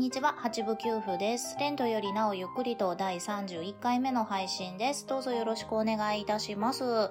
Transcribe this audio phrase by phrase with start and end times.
[0.00, 1.58] んにちは、八部九夫です。
[1.58, 5.06] テントよりなおゆっくりと第31回目の配信です。
[5.06, 7.10] どうぞよろしくお願いいたします。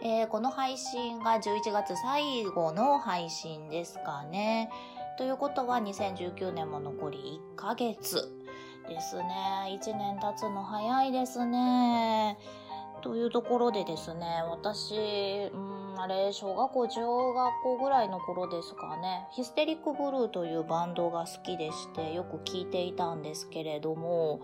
[0.00, 4.70] えー、この配信が11月最後の配信ですかね。
[5.18, 8.30] ということは2019年も残り1ヶ月
[8.88, 9.76] ですね。
[9.82, 12.38] 1年経つの早いですね。
[13.02, 14.94] というところでですね、私、
[15.52, 24.40] うん、あれ、小学校、中学校ぐらいの頃ですかね、ヒステリックブルーというバンドが好きでして、よく聴いていたんですけれども、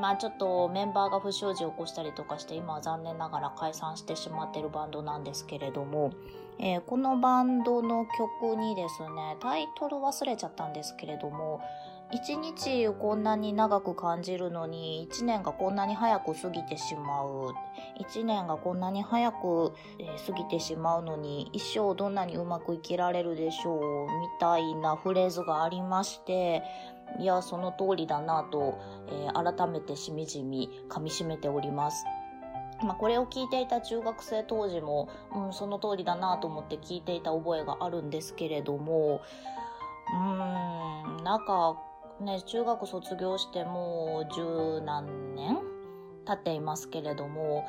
[0.00, 6.12] まあちょっとメンバーが不祥事を起こしたりとかして今は残念ながら解散してしまってるバンドなんですけれども、
[6.58, 11.60] えー、このバンドの曲にですねタイトル忘れちゃったんですけれども
[12.12, 17.54] 一日をこんなに長く感じるのに一年がこんなに早く過ぎてしまう
[17.98, 19.72] 一年がこんなに早く、
[20.26, 26.62] 過ぎてしまうのに一生どんなにうまく生きられるでしょうみたいなフレーズがありまして
[27.18, 32.04] いやその通りだなと、えー、改めてしみじみ噛みしめております。
[32.82, 39.22] まあ、これを聞いていた中学生当時も、うん、その通りだなと思って聞いていた覚えがあるんですけれども、
[40.12, 41.76] うーん、なんか
[42.24, 45.58] ね、中学卒業してもう十何年
[46.26, 47.64] 経っていますけれども、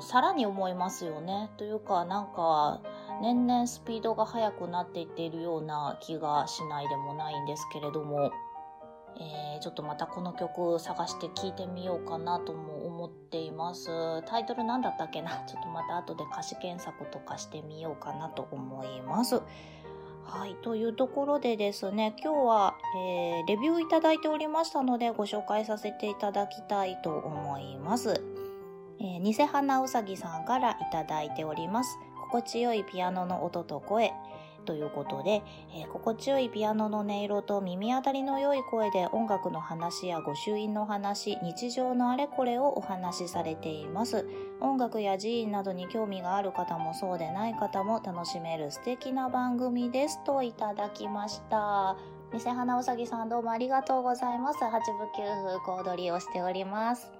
[0.00, 1.50] う、さらに思いますよね。
[1.56, 2.80] というか、なんか、
[3.20, 8.32] 年々スピードが速くなっていっているような気がしないでもないんですけれども、
[9.16, 14.22] えー、ちょっとまたこの曲探して聴いてみようかなとも思っています。
[14.26, 15.30] タイトル何だったっけな？
[15.46, 19.40] ちょっとまた後で歌詞検索とかしてみようかなと思います。
[20.26, 20.56] はい。
[20.62, 28.22] というところでですね、今日は、えー、レビューいただいておりましたので、ご紹介させていただきたいと思います。
[29.00, 31.98] えー、偽花うさぎさんからいただいております。
[32.30, 34.12] 心地よいピアノの音と声。
[34.64, 35.42] ということで、
[35.74, 44.26] えー、心地よいピアノの音色と耳当たりの良い声で音楽の話や御朱印の話、日常のあれこれをお話しされています。
[44.60, 51.96] 音楽や寺院などに興味がある方もそうでない方も楽しめる素敵な番組ですといただきました。
[52.32, 54.58] 偽花うさぎさんどうもありがとうございます。
[54.64, 57.13] 八部九風小踊りをしております。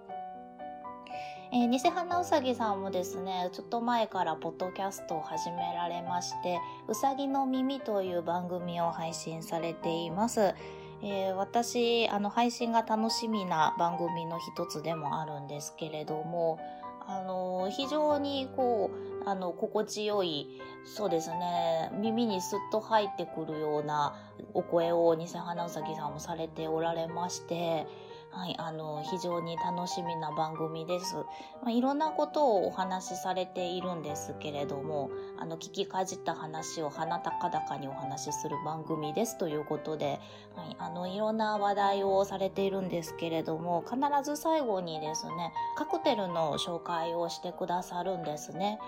[1.53, 10.55] えー、偽花うさぎさんもですね、ちょっと前からポッドキャストを始められまして、うさぎの耳という番組を配信されています。
[11.03, 16.59] えー、私、あの、配信が楽しみな番組の一つでもあるんですけれども、
[17.07, 24.15] あの、非常にこう、あの、心地よい、そうですね、耳にスッと入ってくるような
[24.55, 27.87] お声を偽花うさぎさんもされておられまして、
[28.35, 31.15] はい、あの、非常に楽しみな番組です。
[31.15, 40.19] まあ、いろんなことをお話しされているんですけれども、あの、聞きかじった話を鼻高々にお話しする番組ですということで、
[40.57, 48.81] はい、あの、いろんな話題をされているんですけれども、必ず最後にですね、カクテルの紹介をしてくださるんですね。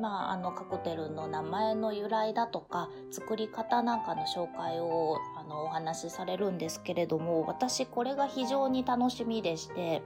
[0.00, 10.02] まあ、あのカクテルの名前の由来だとか作り方なんかの紹介をあのお話しされるんですけれども私これが非常に楽しみでして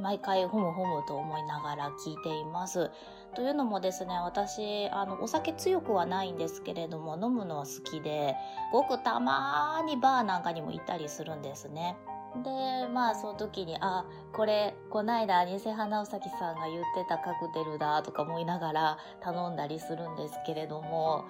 [0.00, 2.90] 毎回ほむほむと思いながら聞いています。
[3.34, 8.36] というのもですね、私、あの、お酒強くはないんですけれども、飲むのは好きで、
[8.72, 11.96] ごくたまにバーなんかにも行ったりするんですね。
[12.42, 21.24] で、まあ、その時に、あ、これ、こないだ、偽花うさぎさんが言ってたカクテルだとか思いながら頼んだりするんですけれども、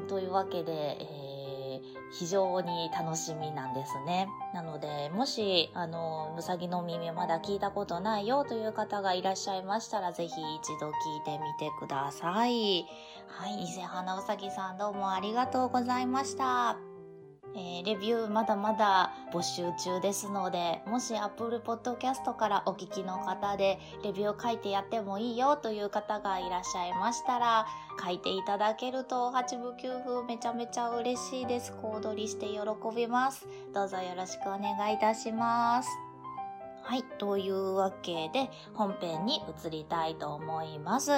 [0.00, 4.28] うん、というわけで、えー、非常に楽しみなんですね。
[4.54, 12.86] なので、もし、あの、うさぎの耳まだ聞いたことないよという方がいらっしゃいましたら、ぜひ一度聞いてみてください。
[13.28, 16.95] はい、偽花うさぎさんどうもありがとうございました。
[17.56, 27.66] えー、レビューまだまだ募集中ですので、もし Apple Podcast からお聞きの方で、レビューを書いてやってもいいよという方がいらっしゃいましたら、
[28.04, 31.72] 書いていただけると8分9分めちゃめちゃ嬉しいです。
[31.80, 32.60] 小躍りして喜
[32.94, 33.46] びます。
[33.72, 36.05] どうぞよろしくお願いいたします。
[36.86, 37.02] はい。
[37.18, 41.10] というわけで、本編に移りたいと思います。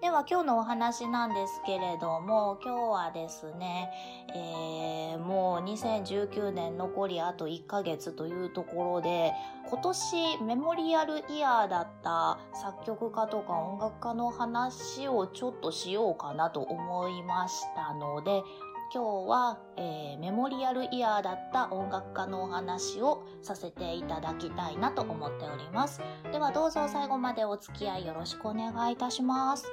[0.00, 3.90] では、今日のお話なんですけれども、今日はですね、
[4.36, 9.32] えー、もう2019年残りあと1ヶ月というところで、
[9.68, 18.44] 今年メモリアルイヤーだった作曲家とか音楽家の話をちょっとしようかなと思いましたので、
[18.92, 26.00] 今日は、えー、メモリアルイヤーだった音楽家のお話をさせていただきたいなと思っております。
[26.30, 29.66] ではどうぞ最後までお付き合いよろしくお願いいたします。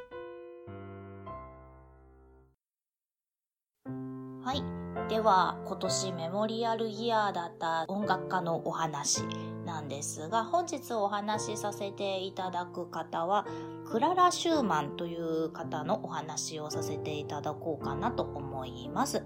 [4.44, 4.83] はい。
[5.10, 9.22] では、今年メモリアルイヤーだった音楽家のお話
[9.66, 13.46] なんですが、本日お話しさせていただく方は、
[13.86, 19.24] クララ・シューマンという方のお話をさせていただこうかなと思います。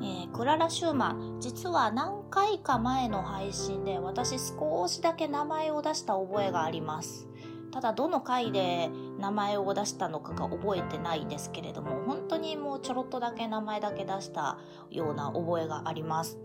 [0.00, 7.28] えー、クララ・シューマン、実は何回か前の配信で私少しだけ名前を出した覚えがあります。
[7.74, 14.58] ただどの回で名前を出したのかが覚えてないですけれども、本当にもうちょろっとだけ名前だけ出した
[14.90, 16.38] ような覚えがあります。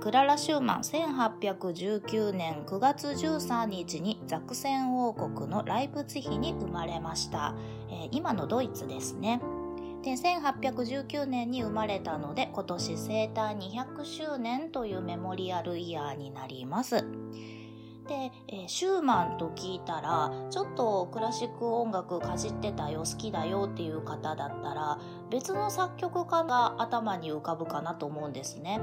[0.00, 7.54] クララ・シューマン1819年9月13日にザクセン王国のライプツヒに生まれました、
[7.90, 9.42] えー、今のドイツですね。
[10.02, 17.04] で1819年に生まれたので今年生誕200周年というメモリアルイヤーになります。
[18.10, 24.98] で、えー、シューマンと聞いたらちょっとクラシック音楽かじってたよ好きだよっていう方だったら
[25.30, 28.80] 別の作曲家が頭に浮かぶかなと思うんですね。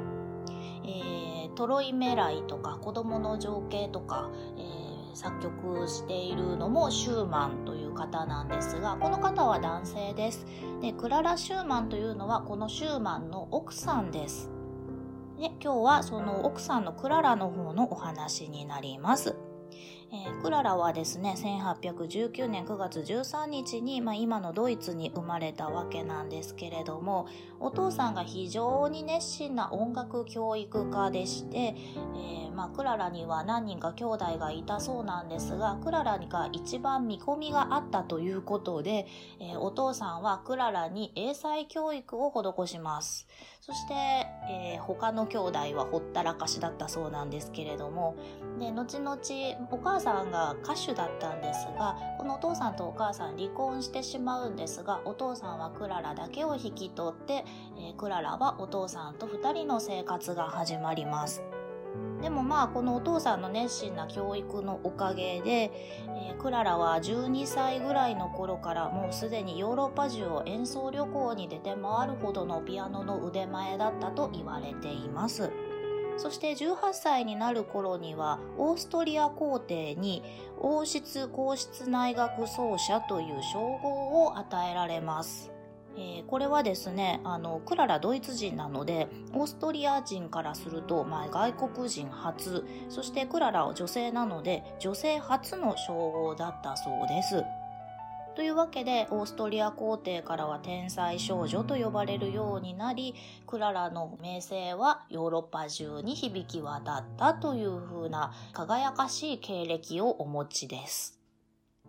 [0.85, 10.45] えー、トロイメライとか子供の情景とか、えー、作曲しているのもシューマンという方なんですがこの方は男性です
[10.81, 14.49] でクララ・シューマンというのはこのシューマンの奥さんです
[15.39, 19.35] で今日はその奥さんのクララの方のお話になります。
[20.11, 27.27] えー、クララはですね1819年9月13日に、まあ、今のドイツに生まれたわけなんですけれども
[27.59, 39.07] お父さんが非常に熱心な音楽教育家でして、えー、まあ、クララには何人か兄弟がいたそうなんですがクララが一番見込みがあったということで、
[39.41, 43.27] えー、お父さんはクララに英才教育を施します。
[43.67, 43.93] そして、
[44.49, 48.15] え他の兄弟はほったらかしだったそうなんですけれども
[48.57, 49.17] で後々
[49.71, 57.43] お母さんが歌手だったんですがこのお父さんとお母さん離婚してしまうんですがお父さんはクララだけを引き取って、
[57.77, 61.43] えー、クララはお父さんと2人の生活が始まります。
[62.21, 65.71] でもまあこのお父さんの熱心な教育のおかげで、
[66.31, 75.51] えー、クララは12歳ぐらいの頃からもうすでにヨーロッパ中を演奏旅行に出て回るほどのピアノの腕前だったと言われています。
[76.17, 80.23] そして18歳になる頃にはオーストリア皇帝に
[80.59, 85.56] 王室皇室内学奏者という称号を与えられます。
[85.97, 97.43] えー、これはですね、あの、クララドイツ人なので、オーストリア人からすると、まあ、外国人初、そしてクララは女性なので、女性初の称号だったそうです。
[98.37, 103.15] というわけでオーストリア皇帝からは天才少女と呼ばれるようになり
[103.47, 111.16] クララの名声はヨーロッパ中に響き渡ったというふうな輝かしい経歴をお持ちです。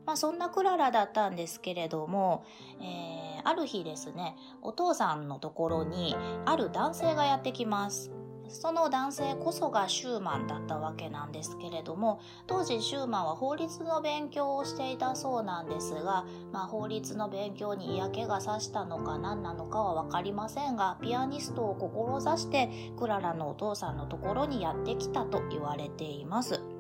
[0.09, 2.43] まあそんなクララだったんですけれども、
[2.81, 6.17] えー、ある日ですねお父さんのところに
[6.47, 8.11] ある男性がやってきます。
[8.49, 26.78] その男性こそがシューマンだったわけなんですけれども当時シューマンは法律の勉強をしていたそうなんですが、まあ、法律の勉強に嫌気がさしたのか何なのかは分かりませんがピアニストを志してクララのお父さんのところにやってきたと言われています。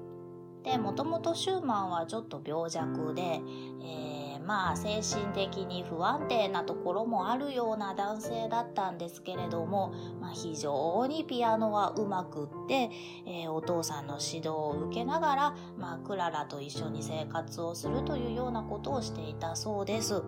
[0.65, 12.91] でもともとシューマンはちょっと病弱で、えー、まあ精神的に不安定なところもあるような男性だったんですけれども、まあ、非常にピアノはうまくって、
[13.27, 20.23] えー、お父さんの指導を受けながら、まあ、クララと一緒に生活をするというようなことをしていたそうです。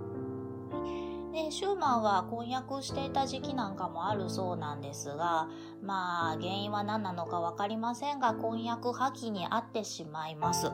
[1.32, 5.48] でシューマンは婚約していた時期なんかもあるそうなんですが
[5.82, 10.70] まあ原因は何なのか分かりませんが婚約破棄にあってしまいます。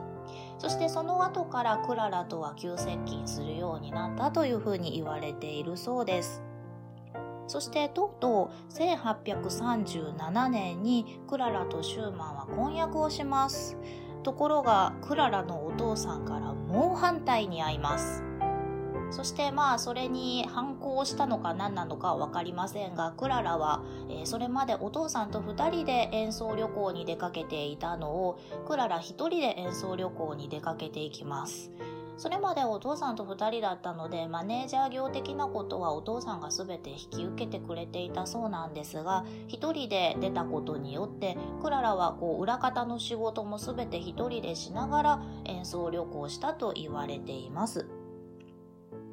[0.58, 6.42] そしてその後からクララとは急接近するようになったというふうに言われているそうです。
[7.46, 13.76] そしてとうとう1837年にクララとシューマンは婚約をします。
[14.22, 18.25] ところがクララのお父さんから猛反対に遭います。
[19.10, 31.70] そしてまあそれに反抗したのか何なのかは分かりませんがクララは、えー、それまでお父さんと2人で演奏旅行に出かけていたのをクララ1人で演奏旅行に出かけていきます。
[32.18, 47.86] それまでお父さんと2人だったのでマネージャー業的なことはお父さんが全て引き受けてくれていたそうなんですが1人で出たことによってクララはこう裏方の仕事も全て1人でしながら演奏旅行したと言われています。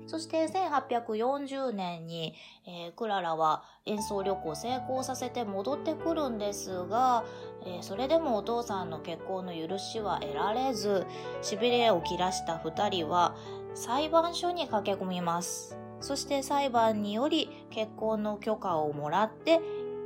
[0.08, 2.34] そして1840年に、
[2.66, 7.24] えー、クララは演奏旅行成功させて戻ってくるんですが、
[7.66, 11.06] えー、それでもお父さんの結婚の許しは得られず、
[11.42, 13.36] しびれを切らした二人は
[13.76, 15.78] 裁判所に駆け込みます。
[16.00, 19.62] そして裁判により結婚の許可をもらって、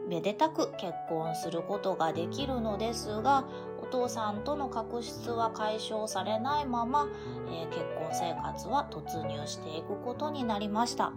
[0.08, 3.46] めでたく結婚することができるのですが、
[3.90, 7.08] 父さんとの確執は解消されないまま、
[7.50, 11.12] えー、結婚生活は突入していくことになりました。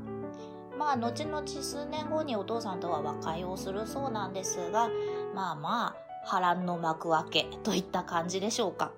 [0.78, 4.88] まあ、後々数年後にお父さんとは和解をするそうなんですが、
[5.34, 8.92] まあまあ、波乱の幕開けといった感じでしょうか。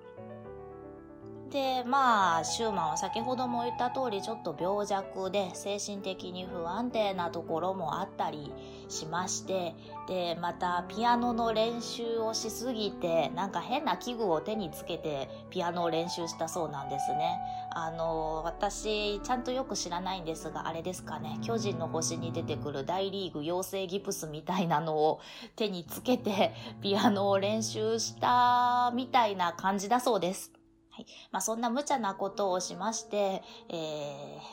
[1.53, 8.51] で、まあ、シューマンは先ほども言った通りちょっと病弱で精神的に不安定なところもあったり
[8.89, 9.75] しまして、
[10.07, 17.37] で、またピアノの練習をしすぎて、なんか変な器具を手につけてピアノを練習したそうなんですね。
[17.75, 25.21] あの、私、ちゃんとよく知らないんですが、あれですかね、巨人の星に出てくる大リーグ妖精ギプスみたいなのを
[25.55, 30.62] 手につけてピアノを練習したみたいな感じだそうです。
[30.95, 31.07] はい。
[31.31, 33.73] まあ、そんな無茶なことをしまして、え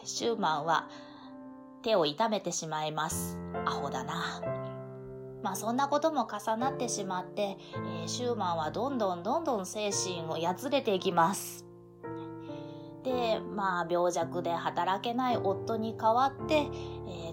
[0.03, 0.89] ー、シューマンは
[1.83, 3.39] 手を痛めてしまいます。
[3.67, 4.41] アホだな。
[5.43, 11.67] まあそんなことも重なってしまって、えー、シューマンはどんどんどんどん精神をやつれていきます。
[13.03, 16.69] で、まあ病弱で働けない夫に代わって、え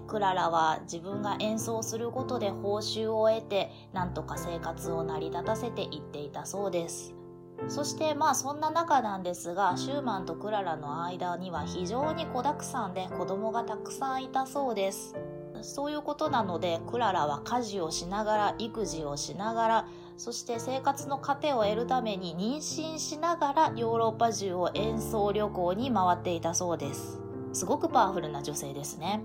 [0.00, 7.17] ー、クララは自分が演奏することで報酬を得て、なんとか生活を成り立たせていっていたそうです。
[7.66, 15.16] そしてまあそんな中なんですがシューマンとクララの間には非常に子だくさんで子供がたくさんいたそうです。
[15.62, 27.20] そういうことなのでクララは家事をしながら育児をしながらそして生活の糧を得るために妊娠しながらヨーロッパ中を演奏旅行に回っていたそうです。
[27.52, 29.20] すごくパワフルな女性ですね。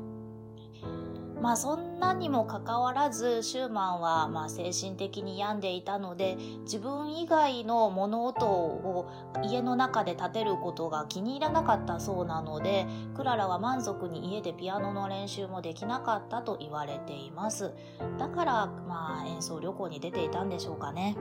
[1.44, 9.12] まあそんなにもかかわらずシューマンはま精神的に病んでいたので自分以外の物音を
[9.44, 17.74] 家の中で立てることが気に入らなかったそうなのでクララは満足に家でピアノの練習もできなかったと言われています
[18.18, 21.18] だからまあ演奏旅行に出ていたんでしょうかね。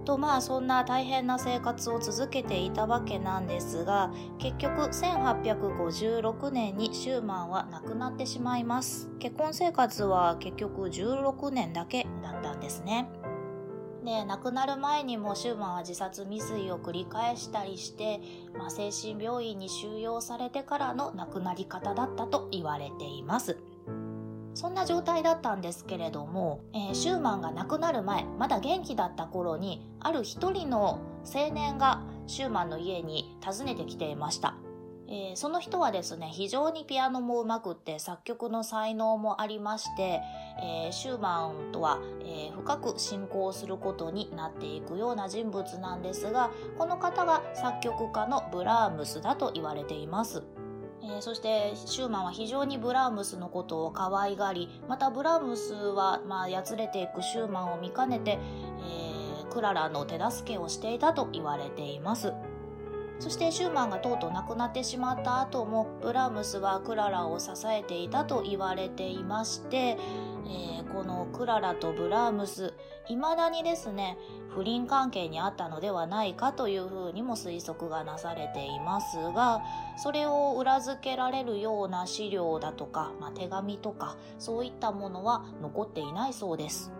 [0.00, 9.10] とまあそんな大変な生活を続けていたわけなんですが結局1856年にシューマンは亡くなってしまいます。
[9.18, 13.08] 結婚生活は結局16年だけだったんですね。
[14.04, 18.20] で亡くなる前にもシューマンは自殺未遂を繰り返したりして、
[18.58, 23.58] まあ、精神病院に収容されてからの亡くなり方だったと言われています。
[24.54, 31.00] そんな状態だったんですけれども、えー、シューマンが亡くなる前、まだ元気だった頃に、ある一人の
[31.32, 34.56] 青年がシューマンの家に訪ねてきていました。
[35.12, 40.22] えー、その人はですね、非常にピアノも上手くって作曲の才能もありまして、
[40.62, 50.44] えー、シューマンとは、えー、深く親交することになっていくような人物なんですが、この方が作曲家のブラームスだと言われています。
[51.02, 62.32] えー、そしてシューマンは非常にブラームスのことを可愛がりまたブラームスは、まあ、やつれていくシューマンを見かねて、えー、クララの手助けをしていたと言われています。
[63.20, 72.72] そしてシューマンがとうとう亡くなってしまった後もブラームスはクララを支えていたと言われていまして、えー、このクララとブラームス
[73.08, 74.16] 未だにですね
[74.48, 79.62] 不倫関係にあったのではないかというふうにも推測がなされていますが
[79.98, 86.90] それを裏付けられるような資料だとか、まあ、手紙とかそういったものは残っていないそうです。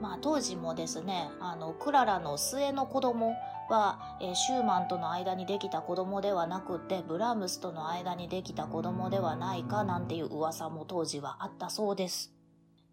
[0.00, 3.34] まあ、当時もですねあのクララの末の子供
[3.70, 12.32] は、えー、シューマンとの間にできた子供ではなくてブラームスとの間にできた子供ではないかなんていう噂も当時はあったそうです。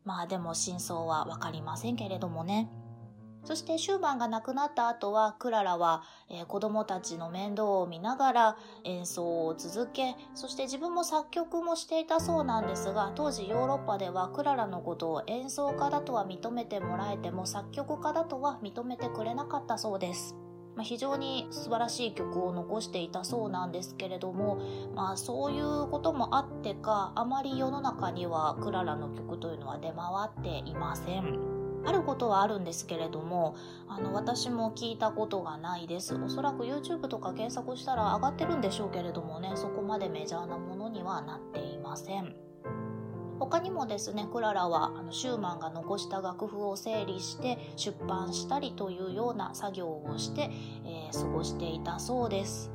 [0.06, 2.70] まあでも真相はわかりませんけれどもね。
[3.44, 20.47] そしてシューマンが亡くなった後はクララは、えー、子供たちの面倒を見ながら演奏を続けそして自分も作曲もしていたそうなんですが当時ヨーロッパではクララのことを演奏家だとは認めてもらえても作曲家だとは認めてくれなかったそうです。
[20.78, 24.62] まあ、非常に素晴らしい曲を残していたそうなんですけれども、
[24.96, 31.58] まあ、そういうこともあってかあまり世の中にはクララの曲というのは出回っていません。
[31.86, 33.56] あることはあるんですけれども
[33.88, 42.36] あの私も聞いたことがないですおそらく YouTube とか検索したら上がってるんでしょうけれどもねそこまでメジャーなものにはなっていません
[43.50, 50.52] 他にもですねクララはあのシューマンが残した楽譜を整理して出版したりというような作業をして、
[50.86, 52.72] えー、過ごしていたそうです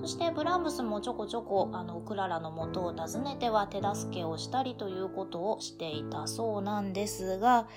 [0.00, 7.68] そしてブラームスもちょこちょこあのクララの元を訪ねては手助けをしたりということをしていたそうなんですが、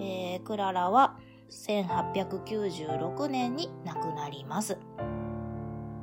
[0.00, 1.18] えー、クララは
[1.50, 4.78] 1896年に亡くなります。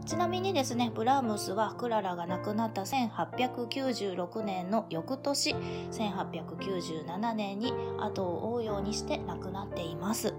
[0.06, 5.56] ちなみにですね、ブラームスはクララが亡くなった1896年の翌年、
[5.92, 10.34] 1897年に後を追うようにして亡くなっています。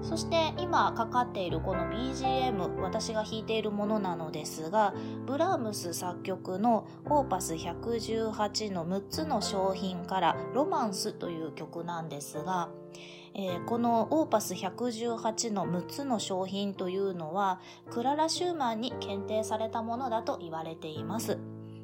[0.00, 4.94] そして今かかっているこの BGM 私が弾いているものなのですが
[5.26, 12.70] ブラームス作曲のオーパス118の6つの商品からロマンスという曲なんですが、
[13.40, 21.38] えー、このオーパス118の6つの商品というのはクララ・シューマンに検定されたものだと言われています。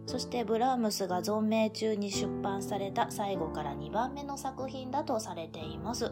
[0.07, 6.11] そしてブラームスが存命中に出版された最後から2番目の作品だとされています。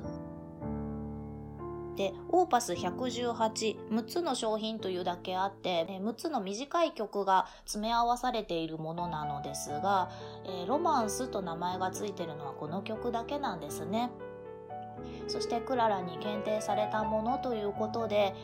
[1.96, 10.11] でオーパス1186つの商品というだけあって6つの短い曲が詰め合わされているものなのですが、
[10.46, 14.11] えー、ロマンスと名前がついてるのはこの曲だけなんですね
[15.28, 18.35] そしてクララに検定されたものということで、え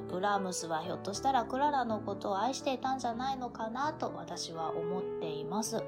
[0.00, 5.82] ー、ブラームスはひょっとしたらクララのことを愛していたんじゃないのかなと私は思っています。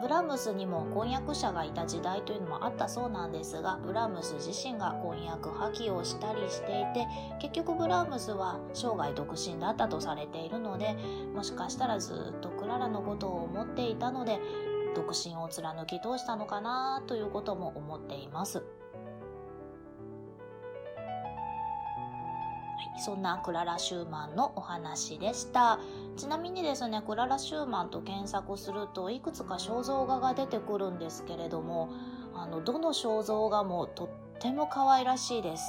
[0.00, 7.06] ブラームスにも婚約者がいた時代というのもあったそうなんですがブラームス自身が婚約破棄をしたりしていて
[7.40, 10.96] 結局ブラームスは生涯独身だったとされているので
[11.34, 14.38] もしかしたらずっとクララのことを思っていたので
[14.98, 18.64] 独身を貫き通したのかなということも思っています。
[22.98, 25.78] そんなクララ・シューマンのお話でした。
[26.16, 31.90] ちなみにですね、クララ・シューマンと検索するといくつか肖像画が出てくるんですけれども、
[32.34, 34.08] あの、どの肖像画もとっ
[34.40, 35.62] ても可愛らしいです。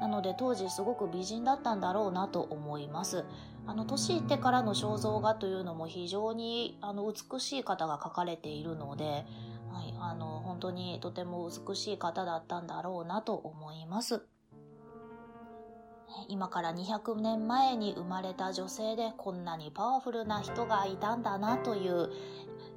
[0.00, 3.24] なので当時すごく美人だったんだろうなと思います。
[3.66, 14.22] あの、年いってからの肖像画というのも非常にあの美しい方が描かれているので、はい、あの、本当にとても美しい方だったんだろうなと思います。
[16.28, 22.10] 今から200年前に生まれた女性でこんなにパワフルな人がいたんだなという